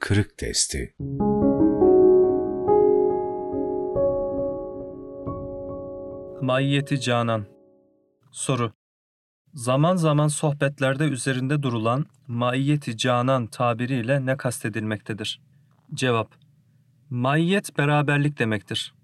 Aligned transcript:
Kırık 0.00 0.38
testi. 0.38 0.94
Maiyeti 6.42 7.00
Canan 7.00 7.46
Soru 8.32 8.72
Zaman 9.54 9.96
zaman 9.96 10.28
sohbetlerde 10.28 11.04
üzerinde 11.04 11.62
durulan 11.62 12.06
maiyeti 12.26 12.96
canan 12.96 13.46
tabiriyle 13.46 14.26
ne 14.26 14.36
kastedilmektedir? 14.36 15.40
Cevap 15.94 16.34
Maiyet 17.10 17.78
beraberlik 17.78 18.38
demektir. 18.38 18.94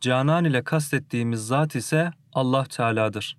Canan 0.00 0.44
ile 0.44 0.64
kastettiğimiz 0.64 1.46
zat 1.46 1.74
ise 1.74 2.10
Allah 2.32 2.64
Teala'dır. 2.64 3.38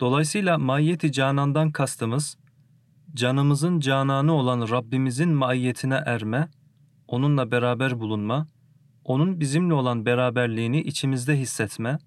Dolayısıyla 0.00 0.58
maiyeti 0.58 1.12
canandan 1.12 1.70
kastımız, 1.70 2.36
canımızın 3.14 3.80
cananı 3.80 4.32
olan 4.32 4.70
Rabbimizin 4.70 5.30
maiyetine 5.30 6.02
erme, 6.06 6.48
onunla 7.08 7.50
beraber 7.50 8.00
bulunma, 8.00 8.46
onun 9.04 9.40
bizimle 9.40 9.74
olan 9.74 10.06
beraberliğini 10.06 10.80
içimizde 10.80 11.38
hissetme, 11.38 11.98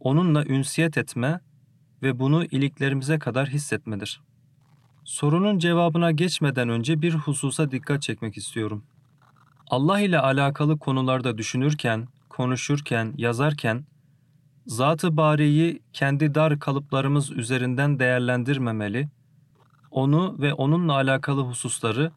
onunla 0.00 0.44
ünsiyet 0.44 0.98
etme 0.98 1.40
ve 2.02 2.18
bunu 2.18 2.44
iliklerimize 2.44 3.18
kadar 3.18 3.48
hissetmedir. 3.48 4.20
Sorunun 5.04 5.58
cevabına 5.58 6.10
geçmeden 6.10 6.68
önce 6.68 7.02
bir 7.02 7.14
hususa 7.14 7.70
dikkat 7.70 8.02
çekmek 8.02 8.36
istiyorum. 8.36 8.84
Allah 9.70 10.00
ile 10.00 10.18
alakalı 10.18 10.78
konularda 10.78 11.38
düşünürken, 11.38 12.08
konuşurken, 12.28 13.14
yazarken, 13.16 13.84
Zat-ı 14.66 15.16
Bari'yi 15.16 15.82
kendi 15.92 16.34
dar 16.34 16.60
kalıplarımız 16.60 17.30
üzerinden 17.30 17.98
değerlendirmemeli, 17.98 19.08
onu 19.92 20.36
ve 20.38 20.54
onunla 20.54 20.92
alakalı 20.92 21.40
hususları 21.40 22.12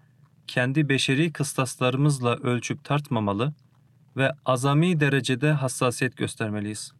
kendi 0.47 0.89
beşeri 0.89 1.33
kıstaslarımızla 1.33 2.35
ölçüp 2.35 2.83
tartmamalı 2.83 3.53
ve 4.17 4.31
azami 4.45 4.99
derecede 4.99 5.51
hassasiyet 5.51 6.17
göstermeliyiz. 6.17 6.91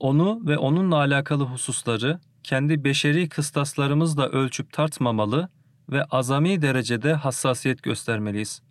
Onu 0.00 0.46
ve 0.46 0.58
onunla 0.58 0.96
alakalı 0.96 1.44
hususları 1.44 2.20
kendi 2.42 2.84
beşeri 2.84 3.28
kıstaslarımızla 3.28 4.26
ölçüp 4.26 4.72
tartmamalı 4.72 5.48
ve 5.90 6.04
azami 6.04 6.62
derecede 6.62 7.14
hassasiyet 7.14 7.82
göstermeliyiz. 7.82 8.62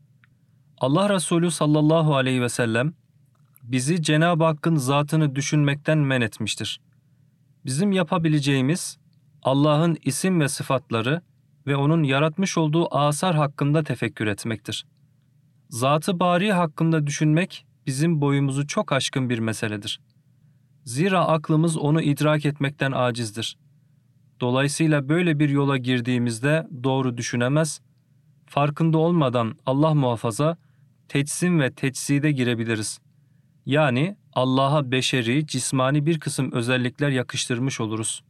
Allah 0.77 1.09
Resulü 1.09 1.51
sallallahu 1.51 2.15
aleyhi 2.15 2.41
ve 2.41 2.49
sellem 2.49 2.93
bizi 3.63 4.01
Cenab-ı 4.01 4.43
Hakk'ın 4.43 4.75
zatını 4.75 5.35
düşünmekten 5.35 5.97
men 5.97 6.21
etmiştir. 6.21 6.81
Bizim 7.65 7.91
yapabileceğimiz 7.91 8.97
Allah'ın 9.47 9.97
isim 10.05 10.41
ve 10.41 10.47
sıfatları 10.47 11.21
ve 11.67 11.75
onun 11.75 12.03
yaratmış 12.03 12.57
olduğu 12.57 12.95
asar 12.95 13.35
hakkında 13.35 13.83
tefekkür 13.83 14.27
etmektir. 14.27 14.85
Zatı 15.69 16.19
bari 16.19 16.53
hakkında 16.53 17.07
düşünmek 17.07 17.65
bizim 17.85 18.21
boyumuzu 18.21 18.67
çok 18.67 18.91
aşkın 18.91 19.29
bir 19.29 19.39
meseledir. 19.39 19.99
Zira 20.83 21.27
aklımız 21.27 21.77
onu 21.77 22.01
idrak 22.01 22.45
etmekten 22.45 22.91
acizdir. 22.91 23.57
Dolayısıyla 24.41 25.09
böyle 25.09 25.39
bir 25.39 25.49
yola 25.49 25.77
girdiğimizde 25.77 26.67
doğru 26.83 27.17
düşünemez, 27.17 27.81
farkında 28.45 28.97
olmadan 28.97 29.55
Allah 29.65 29.93
muhafaza 29.93 30.57
teçsim 31.07 31.59
ve 31.59 31.73
teçside 31.73 32.31
girebiliriz. 32.31 32.99
Yani 33.65 34.17
Allah'a 34.33 34.91
beşeri, 34.91 35.47
cismani 35.47 36.05
bir 36.05 36.19
kısım 36.19 36.51
özellikler 36.51 37.09
yakıştırmış 37.09 37.81
oluruz. 37.81 38.23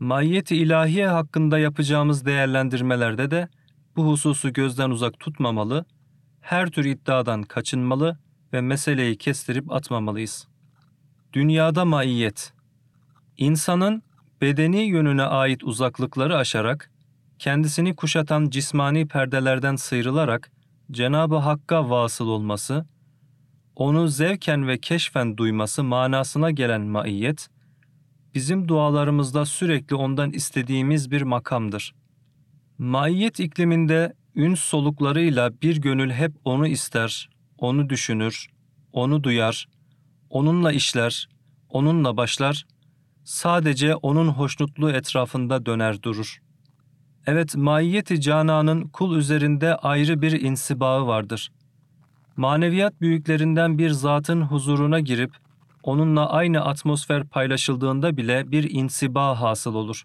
Maiyet-i 0.00 0.56
ilahiye 0.56 1.08
hakkında 1.08 1.58
yapacağımız 1.58 2.26
değerlendirmelerde 2.26 3.30
de 3.30 3.48
bu 3.96 4.06
hususu 4.06 4.52
gözden 4.52 4.90
uzak 4.90 5.20
tutmamalı, 5.20 5.84
her 6.40 6.70
tür 6.70 6.84
iddiadan 6.84 7.42
kaçınmalı 7.42 8.18
ve 8.52 8.60
meseleyi 8.60 9.16
kestirip 9.16 9.72
atmamalıyız. 9.72 10.48
Dünyada 11.32 11.84
maiyet 11.84 12.52
İnsanın 13.36 14.02
bedeni 14.40 14.80
yönüne 14.80 15.22
ait 15.22 15.64
uzaklıkları 15.64 16.36
aşarak, 16.36 16.90
kendisini 17.38 17.96
kuşatan 17.96 18.50
cismani 18.50 19.08
perdelerden 19.08 19.76
sıyrılarak 19.76 20.50
Cenab-ı 20.90 21.36
Hakk'a 21.36 21.90
vasıl 21.90 22.28
olması, 22.28 22.86
onu 23.76 24.08
zevken 24.08 24.68
ve 24.68 24.78
keşfen 24.78 25.36
duyması 25.36 25.84
manasına 25.84 26.50
gelen 26.50 26.80
maiyet, 26.80 27.48
bizim 28.34 28.68
dualarımızda 28.68 29.46
sürekli 29.46 29.96
ondan 29.96 30.30
istediğimiz 30.30 31.10
bir 31.10 31.22
makamdır. 31.22 31.94
Maiyet 32.78 33.40
ikliminde 33.40 34.12
üns 34.36 34.60
soluklarıyla 34.60 35.52
bir 35.62 35.76
gönül 35.76 36.10
hep 36.10 36.32
onu 36.44 36.66
ister, 36.66 37.30
onu 37.58 37.88
düşünür, 37.88 38.46
onu 38.92 39.24
duyar, 39.24 39.68
onunla 40.30 40.72
işler, 40.72 41.28
onunla 41.68 42.16
başlar, 42.16 42.66
sadece 43.24 43.94
onun 43.94 44.28
hoşnutluğu 44.28 44.90
etrafında 44.90 45.66
döner 45.66 46.02
durur. 46.02 46.38
Evet, 47.26 47.56
maiyeti 47.56 48.20
cananın 48.20 48.88
kul 48.88 49.16
üzerinde 49.16 49.76
ayrı 49.76 50.22
bir 50.22 50.40
insibağı 50.40 51.06
vardır. 51.06 51.50
Maneviyat 52.36 53.00
büyüklerinden 53.00 53.78
bir 53.78 53.90
zatın 53.90 54.40
huzuruna 54.40 55.00
girip, 55.00 55.32
onunla 55.88 56.30
aynı 56.30 56.64
atmosfer 56.64 57.24
paylaşıldığında 57.24 58.16
bile 58.16 58.50
bir 58.52 58.70
insiba 58.70 59.40
hasıl 59.40 59.74
olur. 59.74 60.04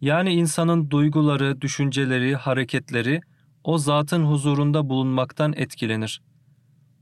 Yani 0.00 0.32
insanın 0.32 0.90
duyguları, 0.90 1.60
düşünceleri, 1.60 2.36
hareketleri 2.36 3.20
o 3.64 3.78
zatın 3.78 4.24
huzurunda 4.24 4.88
bulunmaktan 4.88 5.54
etkilenir. 5.56 6.22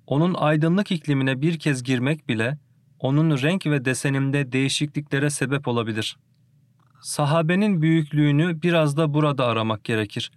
Onun 0.06 0.34
aydınlık 0.34 0.90
iklimine 0.92 1.42
bir 1.42 1.58
kez 1.58 1.82
girmek 1.82 2.28
bile 2.28 2.58
onun 2.98 3.42
renk 3.42 3.66
ve 3.66 3.84
deseninde 3.84 4.52
değişikliklere 4.52 5.30
sebep 5.30 5.68
olabilir. 5.68 6.16
Sahabenin 7.00 7.82
büyüklüğünü 7.82 8.62
biraz 8.62 8.96
da 8.96 9.14
burada 9.14 9.46
aramak 9.46 9.84
gerekir. 9.84 10.30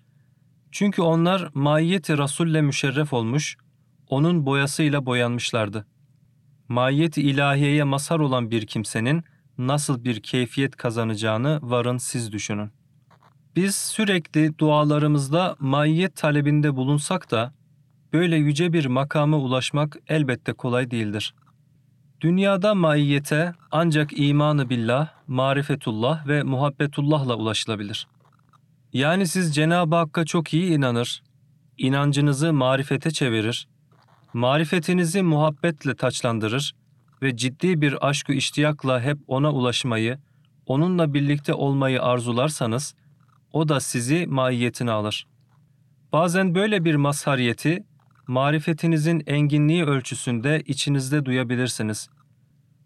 Çünkü 0.72 1.02
onlar 1.02 1.50
maiyeti 1.54 2.18
Resul'le 2.18 2.62
müşerref 2.62 3.14
olmuş, 3.14 3.58
onun 4.08 4.46
boyasıyla 4.46 5.06
boyanmışlardı. 5.06 5.86
Maiyeti 6.70 7.22
ilahiyeye 7.22 7.84
mazhar 7.84 8.20
olan 8.20 8.52
bir 8.52 8.68
kimsenin 8.68 9.24
nasıl 9.58 10.04
bir 10.04 10.20
keyfiyet 10.20 10.76
kazanacağını 10.76 11.60
varın 11.62 11.98
siz 11.98 12.32
düşünün. 12.32 12.72
Biz 13.56 13.76
sürekli 13.76 14.58
dualarımızda 14.58 15.56
maiyet 15.60 16.16
talebinde 16.16 16.76
bulunsak 16.76 17.32
da 17.32 17.54
böyle 18.14 18.36
yüce 18.36 18.74
bir 18.74 18.86
makama 18.86 19.38
ulaşmak 19.38 19.98
elbette 20.08 20.54
kolay 20.54 20.92
değildir. 20.92 21.34
Dünyada 22.22 22.76
maiyete 22.76 23.54
ancak 23.72 24.20
imanı 24.20 24.70
billah, 24.70 25.10
marifetullah 25.28 26.28
ve 26.28 26.44
muhabbetullahla 26.44 27.36
ulaşılabilir. 27.36 28.08
Yani 28.94 29.28
siz 29.28 29.56
Cenab-ı 29.56 29.96
Hakk'a 29.96 30.26
çok 30.26 30.54
iyi 30.54 30.72
inanır, 30.72 31.24
inancınızı 31.78 32.54
marifete 32.54 33.12
çevirir, 33.12 33.68
marifetinizi 34.34 35.22
muhabbetle 35.22 35.96
taçlandırır 35.96 36.76
ve 37.22 37.38
ciddi 37.38 37.82
bir 37.82 38.08
aşkı 38.08 38.34
iştiyakla 38.34 39.02
hep 39.02 39.18
ona 39.28 39.52
ulaşmayı, 39.52 40.20
onunla 40.66 41.14
birlikte 41.14 41.54
olmayı 41.54 42.04
arzularsanız, 42.04 42.96
o 43.54 43.70
da 43.70 43.80
sizi 43.80 44.28
maiyetine 44.28 44.92
alır. 44.92 45.28
Bazen 46.12 46.56
böyle 46.56 46.86
bir 46.86 46.96
mazhariyeti 46.96 47.84
marifetinizin 48.28 49.24
enginliği 49.28 49.86
ölçüsünde 49.86 50.62
içinizde 50.66 51.26
duyabilirsiniz. 51.26 52.10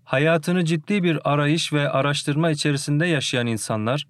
Hayatını 0.03 0.65
ciddi 0.65 1.03
bir 1.03 1.31
arayış 1.31 1.73
ve 1.73 1.89
araştırma 1.89 2.51
içerisinde 2.51 3.05
yaşayan 3.05 3.47
insanlar, 3.47 4.07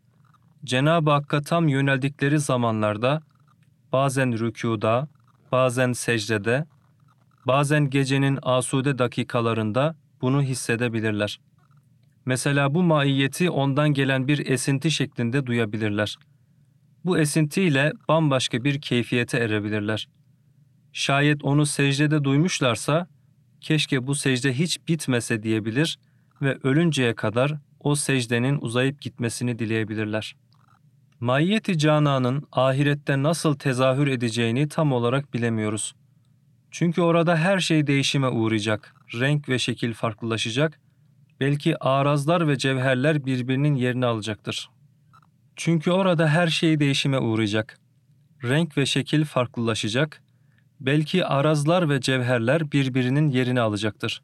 Cenab-ı 0.66 1.11
Hakk'a 1.11 1.41
tam 1.41 1.67
yöneldikleri 1.67 2.39
zamanlarda, 2.39 3.22
bazen 3.91 4.39
rükuda, 4.39 5.07
bazen 5.51 5.93
secdede, 5.93 6.66
bazen 7.47 7.90
gecenin 7.90 8.40
asude 8.41 8.97
dakikalarında 8.97 9.95
bunu 10.22 10.41
hissedebilirler. 10.41 11.40
Mesela 12.25 12.75
bu 12.75 12.84
maiyeti 12.84 13.49
ondan 13.49 13.93
gelen 13.93 14.28
bir 14.28 14.47
esinti 14.47 14.91
şeklinde 14.91 15.45
duyabilirler. 15.45 16.17
Bu 17.05 17.17
esintiyle 17.17 17.93
bambaşka 18.07 18.63
bir 18.63 18.81
keyfiyete 18.81 19.37
erebilirler.'' 19.37 20.23
Şayet 20.93 21.43
onu 21.43 21.66
secdede 21.66 22.23
duymuşlarsa, 22.23 23.07
keşke 23.61 24.07
bu 24.07 24.16
secde 24.16 24.53
hiç 24.53 24.87
bitmese 24.87 25.43
diyebilir 25.43 25.99
ve 26.41 26.57
ölünceye 26.63 27.16
kadar 27.16 27.53
o 27.79 27.96
secdenin 27.96 28.57
uzayıp 28.61 29.01
gitmesini 29.01 29.59
dileyebilirler. 29.59 30.35
Maiyeti 31.19 31.78
cananın 31.78 32.47
ahirette 32.51 33.23
nasıl 33.23 33.55
tezahür 33.55 34.07
edeceğini 34.07 34.67
tam 34.67 34.91
olarak 34.91 35.34
bilemiyoruz. 35.34 35.93
Çünkü 36.73 37.02
orada 37.02 37.37
her 37.37 37.59
şey 37.59 37.87
değişime 37.87 38.28
uğrayacak, 38.28 38.96
renk 39.14 39.49
ve 39.49 39.59
şekil 39.59 39.93
farklılaşacak, 39.93 40.79
belki 41.40 41.84
arazlar 41.84 42.47
ve 42.47 42.58
cevherler 42.58 43.25
birbirinin 43.25 43.75
yerini 43.75 44.05
alacaktır. 44.05 44.70
Çünkü 45.55 45.91
orada 45.91 46.28
her 46.28 46.47
şey 46.47 46.79
değişime 46.79 47.20
uğrayacak. 47.20 47.79
renk 48.43 48.78
ve 48.78 48.85
şekil 48.85 49.25
farklılaşacak, 49.25 50.23
belki 50.79 51.25
arazlar 51.25 51.90
ve 51.90 52.02
cevherler 52.02 52.72
birbirinin 52.72 53.29
yerini 53.29 53.61
alacaktır. 53.61 54.22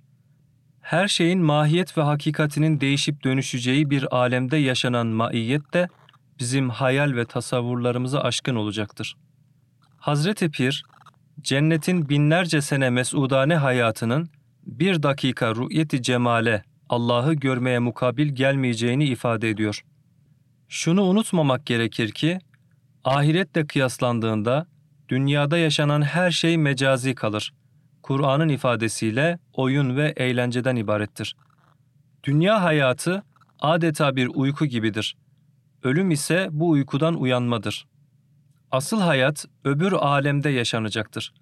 Her 0.82 1.08
şeyin 1.08 1.40
mahiyet 1.40 1.98
ve 1.98 2.02
hakikatinin 2.02 2.82
değişip 2.82 3.24
dönüşeceği 3.24 3.90
bir 3.90 4.16
alemde 4.16 4.58
yaşanan 4.58 5.08
maiyet 5.08 5.74
de 5.74 5.88
bizim 6.40 6.70
hayal 6.70 7.16
ve 7.16 7.26
tasavvurlarımızı 7.26 8.22
aşkın 8.22 8.56
olacaktır. 8.56 9.16
Hazreti 9.98 10.52
Pir, 10.52 10.84
cennetin 11.42 12.10
binlerce 12.10 12.62
sene 12.62 12.90
mesudane 12.90 13.56
hayatının 13.56 14.30
bir 14.64 15.04
dakika 15.04 15.56
rü'yeti 15.56 16.02
cemale, 16.02 16.64
Allah'ı 16.90 17.34
görmeye 17.34 17.80
mukabil 17.80 18.28
gelmeyeceğini 18.28 19.06
ifade 19.06 19.50
ediyor. 19.50 19.82
Şunu 20.68 21.04
unutmamak 21.04 21.66
gerekir 21.66 22.12
ki, 22.12 22.40
ahiretle 23.04 23.68
kıyaslandığında 23.68 24.68
dünyada 25.10 25.58
yaşanan 25.58 26.02
her 26.02 26.32
şey 26.32 26.58
mecazi 26.58 27.16
kalır. 27.16 27.54
Kur'an'ın 28.04 28.50
ifadesiyle 28.50 29.40
oyun 29.54 29.98
ve 29.98 30.14
eğlenceden 30.18 30.76
ibarettir. 30.76 31.36
Dünya 32.24 32.64
hayatı 32.64 33.24
adeta 33.60 34.16
bir 34.16 34.30
uyku 34.34 34.66
gibidir. 34.66 35.16
Ölüm 35.84 36.12
ise 36.12 36.48
bu 36.52 36.70
uykudan 36.70 37.22
uyanmadır. 37.22 37.88
Asıl 38.72 39.02
hayat 39.02 39.46
öbür 39.64 39.92
alemde 39.92 40.50
yaşanacaktır. 40.50 41.34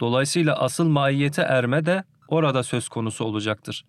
Dolayısıyla 0.00 0.56
asıl 0.56 0.88
maiyete 0.88 1.42
erme 1.42 1.86
de 1.86 2.04
orada 2.28 2.62
söz 2.62 2.88
konusu 2.88 3.24
olacaktır. 3.24 3.84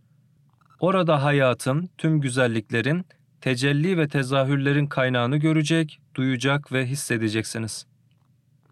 Orada 0.80 1.24
hayatın, 1.24 1.90
tüm 1.98 2.22
güzelliklerin, 2.22 3.06
tecelli 3.42 3.98
ve 3.98 4.08
tezahürlerin 4.08 4.88
kaynağını 4.88 5.38
görecek, 5.38 6.00
duyacak 6.16 6.72
ve 6.72 6.86
hissedeceksiniz. 6.86 7.86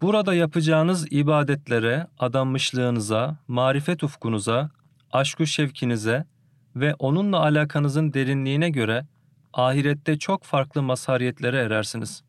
Burada 0.02 0.34
yapacağınız 0.34 1.12
ibadetlere, 1.12 2.06
adanmışlığınıza, 2.18 3.36
marifet 3.48 4.04
ufkunuza, 4.04 4.70
aşku 5.12 5.46
şevkinize 5.46 6.24
ve 6.76 6.94
onunla 6.94 7.40
alakanızın 7.40 8.12
derinliğine 8.12 8.70
göre 8.70 9.06
ahirette 9.52 10.18
çok 10.18 10.44
farklı 10.44 10.82
mazhariyetlere 10.82 11.58
erersiniz. 11.58 12.22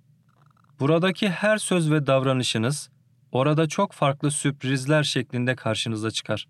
Buradaki 0.80 1.30
her 1.30 1.58
söz 1.58 1.92
ve 1.92 2.08
davranışınız, 2.08 2.90
orada 3.32 3.68
çok 3.68 3.94
farklı 3.94 4.32
sürprizler 4.32 5.04
şeklinde 5.04 5.56
karşınıza 5.56 6.12
çıkar. 6.12 6.48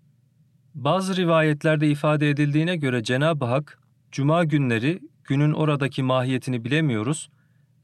Bazı 0.74 1.16
rivayetlerde 1.16 1.88
ifade 1.88 2.30
edildiğine 2.30 2.76
göre 2.76 3.02
Cenab-ı 3.02 3.44
Hak, 3.44 3.78
Cuma 4.12 4.44
günleri 4.44 5.00
günün 5.24 5.52
oradaki 5.52 6.02
mahiyetini 6.02 6.64
bilemiyoruz, 6.64 7.28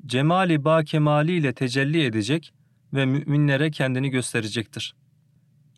cemali 0.07 0.65
ba 0.65 0.85
kemaliyle 0.85 1.53
tecelli 1.53 2.05
edecek 2.05 2.53
ve 2.95 3.07
müminlere 3.07 3.71
kendini 3.71 4.11
gösterecektir. 4.11 4.95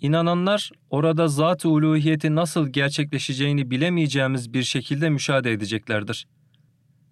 İnananlar 0.01 0.71
orada 0.91 1.29
zat-ı 1.29 1.69
uluhiyeti 1.69 2.35
nasıl 2.35 2.69
gerçekleşeceğini 2.69 3.71
bilemeyeceğimiz 3.71 4.55
bir 4.55 4.63
şekilde 4.63 5.11
müşahede 5.11 5.53
edeceklerdir. 5.53 6.27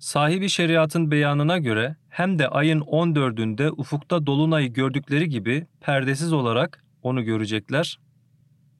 Sahibi 0.03 0.49
şeriatın 0.49 1.11
beyanına 1.11 1.59
göre 1.59 1.97
hem 2.09 2.39
de 2.39 2.49
ayın 2.49 2.81
14'ünde 2.81 3.71
ufukta 3.71 4.27
dolunayı 4.27 4.73
gördükleri 4.73 5.29
gibi 5.29 5.67
perdesiz 5.81 6.33
olarak 6.33 6.85
onu 7.03 7.25
görecekler. 7.25 7.99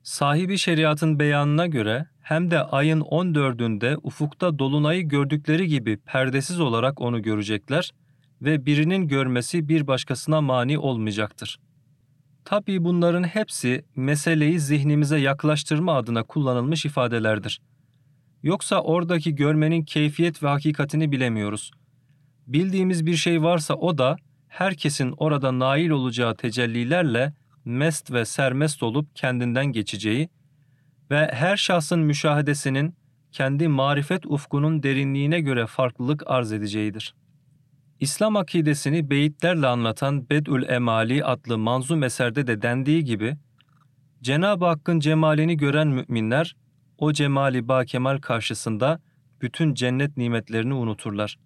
Sahibi 0.03 0.59
şeriatın 0.59 1.19
beyanına 1.19 1.67
göre 1.67 2.07
hem 2.21 2.51
de 2.51 2.63
ayın 2.63 3.01
14'ünde 3.01 3.97
ufukta 4.03 4.59
dolunayı 4.59 5.09
gördükleri 5.09 5.69
gibi 5.69 5.97
perdesiz 5.97 6.61
olarak 6.61 7.01
onu 7.01 7.23
görecekler 7.23 7.91
ve 8.43 8.67
birinin 8.67 9.09
görmesi 9.09 9.69
bir 9.69 9.87
başkasına 9.87 10.41
mani 10.41 10.79
olmayacaktır. 10.79 11.59
Tabii 12.45 12.85
bunların 12.85 13.23
hepsi 13.23 13.85
meseleyi 13.97 14.61
zihnimize 14.61 15.19
yaklaştırma 15.19 15.97
adına 15.97 16.23
kullanılmış 16.23 16.85
ifadelerdir. 16.85 17.61
Yoksa 18.43 18.81
oradaki 18.81 19.35
görmenin 19.35 19.83
keyfiyet 19.83 20.43
ve 20.43 20.49
hakikatini 20.49 21.13
bilemiyoruz. 21.13 21.71
Bildiğimiz 22.47 23.07
bir 23.07 23.17
şey 23.17 23.43
varsa 23.43 23.75
o 23.75 23.99
da 23.99 24.17
herkesin 24.49 25.15
orada 25.17 25.59
nail 25.59 25.91
olacağı 25.91 26.37
tecellilerle 26.37 27.33
mest 27.65 28.13
ve 28.13 28.25
sermest 28.25 28.83
olup 28.83 29.17
kendinden 29.17 29.67
geçeceği 29.67 30.29
ve 31.11 31.31
her 31.33 31.57
şahsın 31.57 32.01
müşahedesinin 32.01 32.95
kendi 33.33 33.69
marifet 33.69 34.27
ufkunun 34.27 34.83
derinliğine 34.83 35.41
göre 35.41 35.67
farklılık 35.67 36.23
arz 36.27 36.53
edeceğidir. 36.53 37.15
İslam 38.01 38.37
akidesini 38.37 39.11
beyitlerle 39.11 39.67
anlatan 39.67 40.31
Bedül 40.31 40.69
Emali 40.69 41.25
adlı 41.25 41.59
manzum 41.59 42.03
eserde 42.03 42.47
de 42.47 42.63
dendiği 42.63 43.05
gibi, 43.05 43.37
Cenab-ı 44.23 44.65
Hakk'ın 44.65 45.01
cemalini 45.01 45.57
gören 45.57 45.89
müminler, 45.89 46.57
o 47.03 47.13
cemali 47.13 47.69
ba 47.69 47.85
kemal 47.85 48.19
karşısında 48.19 49.01
bütün 49.41 49.75
cennet 49.75 50.17
nimetlerini 50.17 50.75
unuturlar. 50.75 51.39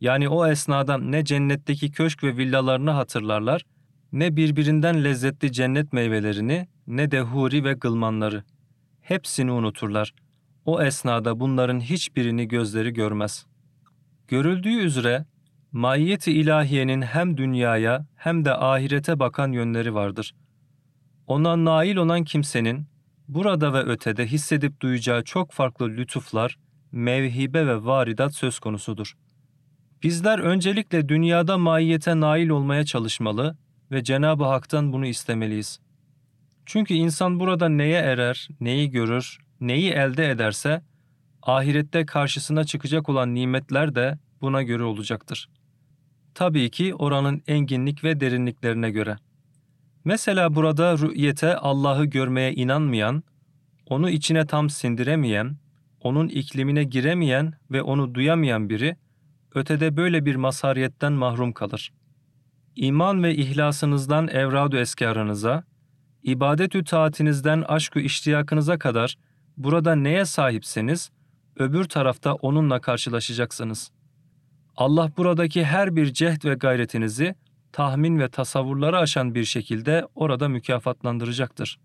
Yani 0.00 0.28
o 0.28 0.46
esnada 0.46 0.98
ne 0.98 1.24
cennetteki 1.24 1.90
köşk 1.90 2.24
ve 2.24 2.36
villalarını 2.36 2.90
hatırlarlar, 2.90 3.64
ne 4.12 4.36
birbirinden 4.36 5.04
lezzetli 5.04 5.52
cennet 5.52 5.92
meyvelerini, 5.92 6.68
ne 6.86 7.10
de 7.10 7.20
huri 7.20 7.64
ve 7.64 7.72
gılmanları. 7.72 8.44
Hepsini 9.00 9.52
unuturlar. 9.52 10.14
O 10.64 10.82
esnada 10.82 11.40
bunların 11.40 11.80
hiçbirini 11.80 12.48
gözleri 12.48 12.92
görmez. 12.92 13.46
Görüldüğü 14.28 14.78
üzere 14.78 15.24
maiyeti 15.72 16.32
ilahiyenin 16.32 17.02
hem 17.02 17.36
dünyaya 17.36 18.06
hem 18.16 18.44
de 18.44 18.54
ahirete 18.54 19.18
bakan 19.18 19.52
yönleri 19.52 19.94
vardır. 19.94 20.34
Ona 21.26 21.64
nail 21.64 21.96
olan 21.96 22.24
kimsenin 22.24 22.93
burada 23.28 23.72
ve 23.72 23.78
ötede 23.78 24.26
hissedip 24.26 24.80
duyacağı 24.80 25.24
çok 25.24 25.52
farklı 25.52 25.88
lütuflar, 25.88 26.58
mevhibe 26.92 27.66
ve 27.66 27.84
varidat 27.84 28.34
söz 28.34 28.58
konusudur. 28.58 29.14
Bizler 30.02 30.38
öncelikle 30.38 31.08
dünyada 31.08 31.58
maiyete 31.58 32.20
nail 32.20 32.48
olmaya 32.48 32.84
çalışmalı 32.84 33.56
ve 33.90 34.04
Cenab-ı 34.04 34.44
Hak'tan 34.44 34.92
bunu 34.92 35.06
istemeliyiz. 35.06 35.80
Çünkü 36.66 36.94
insan 36.94 37.40
burada 37.40 37.68
neye 37.68 37.98
erer, 37.98 38.48
neyi 38.60 38.90
görür, 38.90 39.38
neyi 39.60 39.90
elde 39.90 40.30
ederse, 40.30 40.82
ahirette 41.42 42.06
karşısına 42.06 42.64
çıkacak 42.64 43.08
olan 43.08 43.34
nimetler 43.34 43.94
de 43.94 44.18
buna 44.40 44.62
göre 44.62 44.82
olacaktır. 44.82 45.48
Tabii 46.34 46.70
ki 46.70 46.94
oranın 46.94 47.42
enginlik 47.46 48.04
ve 48.04 48.20
derinliklerine 48.20 48.90
göre. 48.90 49.16
Mesela 50.04 50.54
burada 50.54 50.98
rü'yete 50.98 51.56
Allah'ı 51.56 52.04
görmeye 52.04 52.52
inanmayan, 52.52 53.22
onu 53.86 54.10
içine 54.10 54.46
tam 54.46 54.70
sindiremeyen, 54.70 55.56
onun 56.00 56.28
iklimine 56.28 56.84
giremeyen 56.84 57.52
ve 57.70 57.82
onu 57.82 58.14
duyamayan 58.14 58.68
biri, 58.70 58.96
ötede 59.54 59.96
böyle 59.96 60.26
bir 60.26 60.36
mazhariyetten 60.36 61.12
mahrum 61.12 61.52
kalır. 61.52 61.92
İman 62.76 63.22
ve 63.22 63.34
ihlasınızdan 63.34 64.28
evradu 64.28 64.76
eskarınıza, 64.76 65.64
ibadetü 66.22 66.84
taatinizden 66.84 67.62
aşkı 67.68 68.00
iştiyakınıza 68.00 68.78
kadar 68.78 69.16
burada 69.56 69.94
neye 69.94 70.24
sahipseniz, 70.24 71.10
öbür 71.56 71.84
tarafta 71.84 72.34
onunla 72.34 72.80
karşılaşacaksınız. 72.80 73.90
Allah 74.76 75.12
buradaki 75.16 75.64
her 75.64 75.96
bir 75.96 76.12
cehd 76.12 76.44
ve 76.44 76.54
gayretinizi 76.54 77.34
tahmin 77.74 78.18
ve 78.18 78.28
tasavvurları 78.28 78.98
aşan 78.98 79.34
bir 79.34 79.44
şekilde 79.44 80.06
orada 80.14 80.48
mükafatlandıracaktır. 80.48 81.78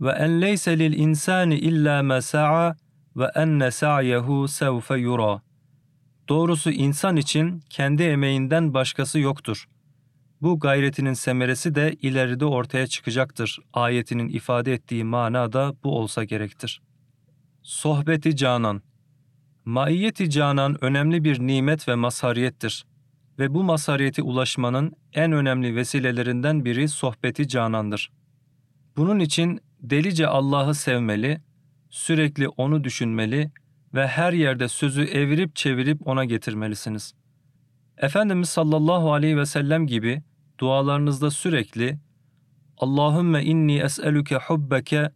Ve 0.00 0.10
en 0.10 0.40
leyse 0.40 0.78
lil 0.78 0.92
insani 0.92 1.54
illa 1.58 2.02
ma 2.02 2.22
sa'a 2.22 2.76
ve 3.16 3.30
enne 3.34 3.70
sa'yehu 3.70 4.48
sevfe 4.48 4.96
yura. 4.96 5.42
Doğrusu 6.28 6.70
insan 6.70 7.16
için 7.16 7.62
kendi 7.70 8.02
emeğinden 8.02 8.74
başkası 8.74 9.18
yoktur. 9.18 9.68
Bu 10.42 10.60
gayretinin 10.60 11.14
semeresi 11.14 11.74
de 11.74 11.96
ileride 12.02 12.44
ortaya 12.44 12.86
çıkacaktır. 12.86 13.58
Ayetinin 13.72 14.28
ifade 14.28 14.72
ettiği 14.72 15.04
manada 15.04 15.74
bu 15.84 15.98
olsa 15.98 16.24
gerektir. 16.24 16.82
Sohbeti 17.62 18.36
Canan 18.36 18.82
Maiyeti 19.64 20.30
canan 20.30 20.84
önemli 20.84 21.24
bir 21.24 21.40
nimet 21.40 21.88
ve 21.88 21.94
mazhariyettir 21.94 22.84
ve 23.40 23.54
bu 23.54 23.64
mazhariyeti 23.64 24.22
ulaşmanın 24.22 24.92
en 25.12 25.32
önemli 25.32 25.76
vesilelerinden 25.76 26.64
biri 26.64 26.88
sohbeti 26.88 27.48
canandır. 27.48 28.10
Bunun 28.96 29.18
için 29.18 29.60
delice 29.80 30.26
Allah'ı 30.26 30.74
sevmeli, 30.74 31.40
sürekli 31.90 32.48
onu 32.48 32.84
düşünmeli 32.84 33.50
ve 33.94 34.06
her 34.06 34.32
yerde 34.32 34.68
sözü 34.68 35.02
evirip 35.02 35.56
çevirip 35.56 36.06
ona 36.06 36.24
getirmelisiniz. 36.24 37.14
Efendimiz 37.96 38.48
sallallahu 38.48 39.12
aleyhi 39.12 39.36
ve 39.36 39.46
sellem 39.46 39.86
gibi 39.86 40.22
dualarınızda 40.58 41.30
sürekli 41.30 41.98
Allahümme 42.76 43.44
inni 43.44 43.78
es'eluke 43.78 44.36
hubbeke 44.36 45.10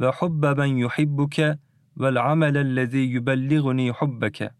ve 0.00 0.08
hubbe 0.08 0.58
ben 0.58 0.66
yuhibbuke 0.66 1.58
vel 1.96 2.30
amelellezî 2.30 2.98
yubelliğuni 2.98 3.90
hubbeke. 3.90 4.50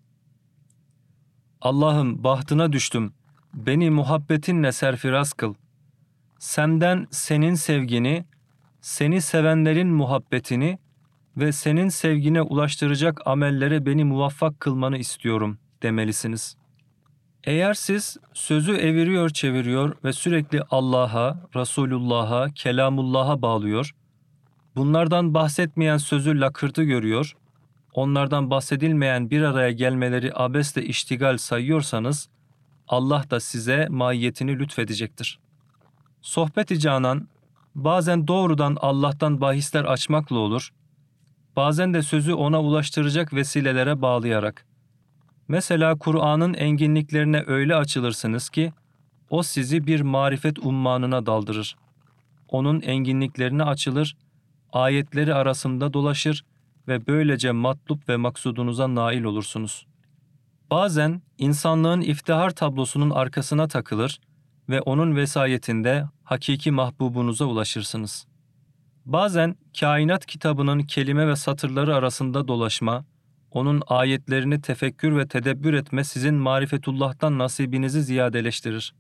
Allah'ım 1.61 2.25
bahtına 2.25 2.73
düştüm, 2.73 3.13
beni 3.55 3.91
muhabbetinle 3.91 4.73
serfiraz 4.73 5.33
kıl. 5.33 5.55
senden 6.39 7.07
senin 7.11 7.55
sevgini, 7.55 8.25
seni 8.81 9.21
sevenlerin 9.21 9.89
muhabbetini 9.89 10.79
ve 11.37 11.53
senin 11.53 11.89
sevgine 11.89 12.43
ulaştıracak 12.43 13.27
amellere 13.27 13.87
beni 13.87 14.05
muvaffak 14.05 14.61
kılmanı 14.61 14.99
istiyorum 14.99 15.59
demelisiniz. 15.83 16.57
Eğer 17.45 17.75
siz 17.75 18.17
sözü 18.33 18.73
eviriyor 18.73 19.31
çeviriyor 19.31 19.97
ve 20.05 20.13
sürekli 20.13 20.63
Allah'a, 20.71 21.49
Resulullah'a, 21.57 22.51
Kelamullah'a 22.51 23.43
bağlıyor, 23.43 23.95
bunlardan 24.77 25.35
bahsetmeyen 25.35 25.97
sözü 25.97 26.41
lakırtı 26.41 26.83
görüyor, 26.83 27.37
onlardan 27.97 28.51
bahsedilmeyen 28.51 29.31
bir 29.31 29.43
araya 29.43 29.71
gelmeleri 29.71 30.33
abesle 30.35 30.85
iştigal 30.85 31.37
sayıyorsanız, 31.37 32.29
Allah 32.89 33.25
da 33.31 33.41
size 33.41 33.89
maiyetini 33.91 34.59
lütfedecektir. 34.59 35.39
Sohbet-i 36.23 36.79
canan, 36.79 37.29
bazen 37.75 38.29
doğrudan 38.29 38.77
Allah'tan 38.81 39.41
bahisler 39.41 39.85
açmakla 39.85 40.39
olur, 40.39 40.71
bazen 41.57 41.95
de 41.95 42.03
sözü 42.03 42.33
ona 42.33 42.63
ulaştıracak 42.63 43.35
vesilelere 43.35 44.03
bağlayarak. 44.03 44.67
Mesela 45.49 45.99
Kur'an'ın 45.99 46.55
enginliklerine 46.55 47.45
öyle 47.47 47.77
açılırsınız 47.77 48.49
ki, 48.49 48.73
o 49.31 49.43
sizi 49.43 49.87
bir 49.87 50.01
marifet 50.01 50.59
ummanına 50.59 51.27
daldırır. 51.27 51.77
Onun 52.49 52.81
enginliklerine 52.81 53.63
açılır, 53.63 54.17
ayetleri 54.73 55.35
arasında 55.35 55.93
dolaşır 55.93 56.45
ve 56.89 57.07
böylece 57.07 57.53
matlup 57.53 58.09
ve 58.09 58.17
maksudunuza 58.17 58.95
nail 58.95 59.25
olursunuz. 59.25 59.87
Bazen 60.71 61.23
insanlığın 61.39 62.01
iftihar 62.01 62.51
tablosunun 62.51 63.11
arkasına 63.11 63.69
takılır 63.69 64.21
ve 64.69 64.81
onun 64.81 65.17
vesayetinde 65.17 66.05
hakiki 66.25 66.71
mahbubunuza 66.71 67.45
ulaşırsınız. 67.45 68.27
Bazen 69.05 69.57
kainat 69.81 70.27
kitabının 70.27 70.81
kelime 70.81 71.29
ve 71.29 71.37
satırları 71.37 71.95
arasında 71.95 72.49
dolaşma, 72.49 73.05
onun 73.51 73.83
ayetlerini 73.87 74.61
tefekkür 74.61 75.17
ve 75.17 75.29
tedebbür 75.29 75.75
etme 75.75 76.05
sizin 76.05 76.35
marifetullah'tan 76.35 77.39
nasibinizi 77.39 78.03
ziyadeleştirir. 78.03 78.95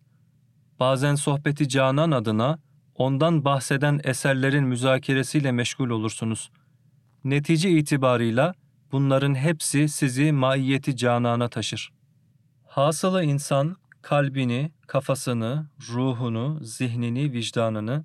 Bazen 0.81 1.15
sohbeti 1.15 1.69
canan 1.69 2.11
adına 2.11 2.59
ondan 2.95 3.45
bahseden 3.45 4.01
eserlerin 4.05 4.65
müzakeresiyle 4.65 5.53
meşgul 5.53 5.91
olursunuz. 5.91 6.51
Netice 7.27 7.71
itibarıyla 7.71 8.55
bunların 8.93 9.35
hepsi 9.35 9.89
sizi 9.89 10.33
maiyeti 10.33 10.97
canana 10.97 11.49
taşır. 11.49 11.93
Hasılı 12.67 13.25
insan 13.25 13.77
kalbini, 14.03 14.73
kafasını, 14.87 15.67
ruhunu, 15.89 16.59
zihnini, 16.63 17.33
vicdanını, 17.33 18.05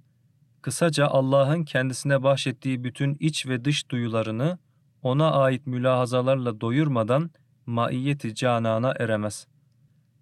kısaca 0.62 1.08
Allah'ın 1.08 1.64
kendisine 1.64 2.24
bahşettiği 2.24 2.84
bütün 2.84 3.18
iç 3.20 3.48
ve 3.48 3.66
dış 3.66 3.90
duyularını 3.90 4.58
ona 5.02 5.32
ait 5.32 5.68
mülahazalarla 5.68 6.62
doyurmadan 6.62 7.32
maiyeti 7.66 8.36
canana 8.36 8.94
eremez. 9.00 9.48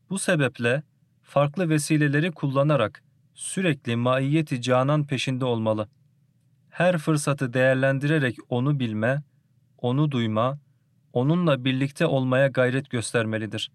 Bu 0.09 0.19
sebeple 0.19 0.83
farklı 1.23 1.69
vesileleri 1.69 2.31
kullanarak 2.31 3.03
sürekli 3.33 3.95
maiyeti 3.95 4.61
canan 4.61 5.07
peşinde 5.07 5.45
olmalı. 5.45 5.89
Her 6.69 6.97
fırsatı 6.97 7.53
değerlendirerek 7.53 8.37
onu 8.49 8.79
bilme, 8.79 9.23
onu 9.77 10.11
duyma, 10.11 10.59
onunla 11.13 11.65
birlikte 11.65 12.05
olmaya 12.05 12.47
gayret 12.47 12.89
göstermelidir. 12.89 13.71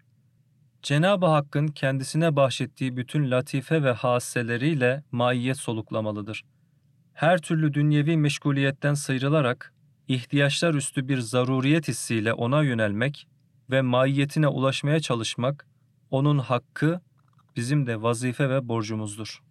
Cenab-ı 0.81 1.25
Hakk'ın 1.25 1.67
kendisine 1.67 2.35
bahşettiği 2.35 2.97
bütün 2.97 3.31
latife 3.31 3.83
ve 3.83 3.91
hasseleriyle 3.91 5.03
maiyet 5.11 5.57
soluklamalıdır. 5.57 6.43
Her 7.13 7.41
türlü 7.41 7.73
dünyevi 7.73 8.17
meşguliyetten 8.17 8.93
sıyrılarak 8.93 9.73
ihtiyaçlar 10.07 10.73
üstü 10.73 11.07
bir 11.07 11.17
zaruriyet 11.17 11.87
hissiyle 11.87 12.33
ona 12.33 12.63
yönelmek 12.63 13.27
ve 13.69 13.81
maiyetine 13.81 14.47
ulaşmaya 14.47 14.99
çalışmak 14.99 15.67
onun 16.11 16.39
hakkı, 16.39 17.01
bizim 17.55 17.87
de 17.87 18.01
vazife 18.01 18.49
ve 18.49 18.67
borcumuzdur. 18.67 19.41